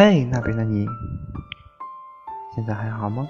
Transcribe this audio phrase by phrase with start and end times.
[0.00, 0.86] 嘿，那边的你，
[2.54, 3.28] 现在还好吗？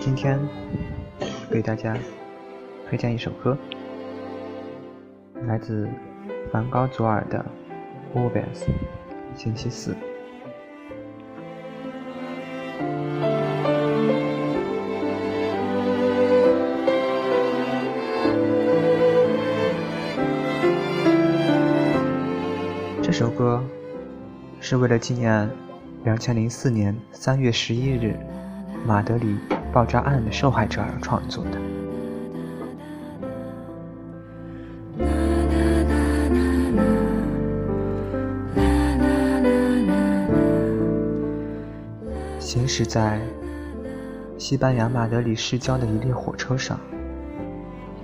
[0.00, 0.40] 今天
[1.50, 1.94] 给大家
[2.88, 3.54] 推荐一首歌，
[5.46, 5.86] 来自
[6.50, 7.44] 梵高左耳的
[8.18, 8.64] 《Always
[9.34, 9.92] 星期四》。
[23.12, 23.62] 这首歌
[24.58, 25.46] 是为了纪念
[26.02, 28.16] 两千零四年三月十一日
[28.86, 29.36] 马德里
[29.70, 31.60] 爆炸案的受害者而创作的。
[42.40, 43.20] 行驶在
[44.38, 46.80] 西班牙马德里市郊的一列火车上，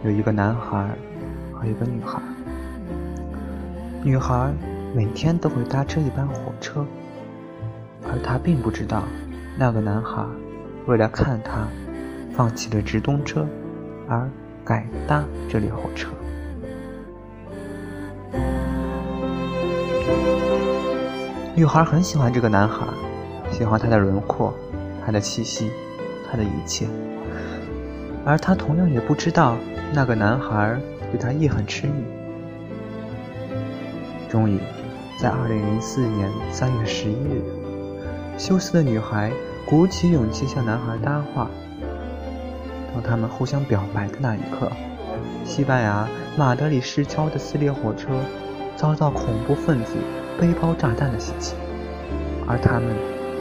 [0.04, 0.90] 有一个男孩
[1.54, 2.20] 和一个女孩。
[4.04, 4.52] 女孩。
[4.94, 6.84] 每天都会搭车一班火车，
[8.04, 9.04] 而他并不知道，
[9.56, 10.24] 那个男孩
[10.86, 11.68] 为了看他，
[12.32, 13.46] 放弃了直通车，
[14.08, 14.28] 而
[14.64, 16.08] 改搭这列火车。
[21.54, 22.86] 女孩很喜欢这个男孩，
[23.50, 24.54] 喜欢他的轮廓，
[25.04, 25.70] 他的气息，
[26.28, 26.86] 他的一切，
[28.24, 29.56] 而他同样也不知道，
[29.92, 30.76] 那个男孩
[31.12, 32.04] 对他亦很痴迷。
[34.28, 34.58] 终于。
[35.18, 37.42] 在二零零四年三月十一日，
[38.38, 39.32] 羞涩的女孩
[39.66, 41.50] 鼓起勇气向男孩搭话。
[42.94, 44.70] 当他们互相表白的那一刻，
[45.44, 48.10] 西班牙马德里市郊的四列火车
[48.76, 49.94] 遭到恐怖分子
[50.40, 51.54] 背包炸弹的袭击，
[52.46, 52.94] 而他们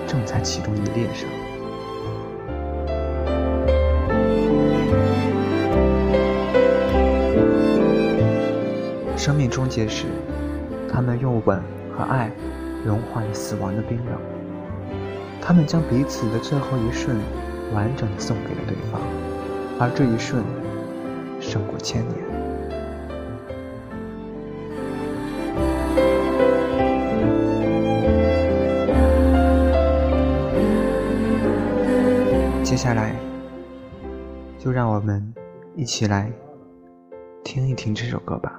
[0.08, 1.30] 正在其中一列上。
[9.16, 10.05] 生命终结时。
[10.98, 11.62] 他们用吻
[11.96, 12.32] 和爱
[12.84, 14.20] 融化了死亡的冰冷，
[15.40, 17.16] 他们将彼此的最后一瞬
[17.72, 19.00] 完整的送给了对方，
[19.80, 20.44] 而这一瞬
[21.40, 22.16] 胜过千年。
[32.64, 33.16] 接下来，
[34.58, 35.32] 就让我们
[35.76, 36.32] 一起来
[37.44, 38.58] 听一听这首歌吧。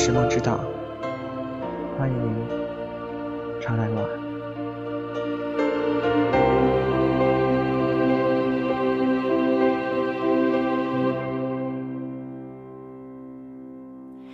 [0.00, 0.58] 石梦知道，
[1.98, 2.34] 欢迎您
[3.60, 4.04] 常来玩。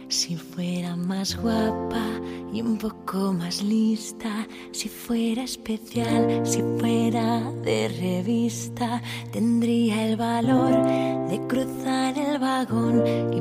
[0.09, 2.21] Si fuera más guapa
[2.53, 9.01] y un poco más lista, si fuera especial, si fuera de revista,
[9.33, 10.85] tendría el valor
[11.29, 13.03] de cruzar el vagón
[13.33, 13.41] y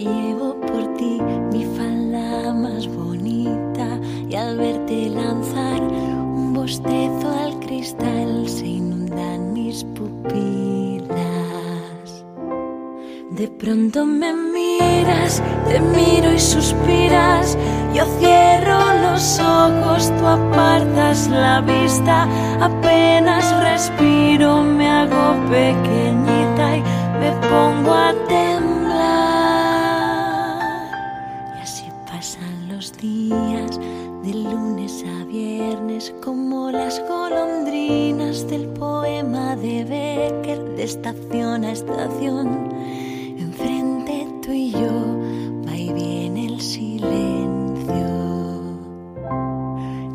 [0.00, 1.20] llevo por ti
[1.52, 3.98] mi falda más bonita
[4.28, 11.16] y al verte lanzar un bostezo al cristal se inundan mis pupilas.
[13.30, 17.56] De pronto me miras, te miro y suspiras,
[17.94, 22.26] yo cierro los ojos, tú apartas la vista,
[22.60, 24.25] apenas respiro,
[36.64, 42.72] las golondrinas del poema de Becker de estación a estación.
[43.38, 44.96] Enfrente tú y yo
[45.66, 48.08] va y viene el silencio.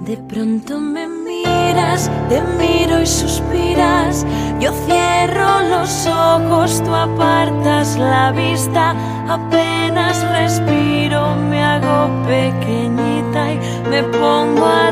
[0.05, 4.25] De pronto me miras, te miro y suspiras.
[4.59, 8.95] Yo cierro los ojos, tú apartas la vista.
[9.27, 14.91] Apenas respiro, me hago pequeñita y me pongo a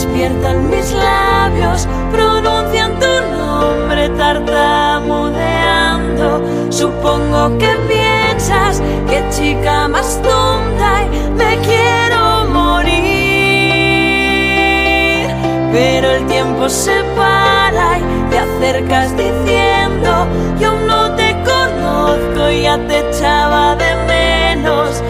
[0.00, 3.06] despiertan mis labios, pronuncian tu
[3.36, 6.40] nombre tartamudeando.
[6.70, 13.10] Supongo que piensas que chica más tonta y me quiero morir.
[15.70, 20.26] Pero el tiempo se para y te acercas diciendo,
[20.58, 25.02] yo no te conozco, ya te echaba de menos.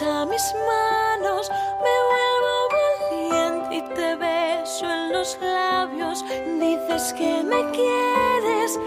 [0.00, 2.54] a mis manos, me vuelvo
[3.10, 6.24] valiente y te beso en los labios.
[6.58, 8.78] Dices que me quieres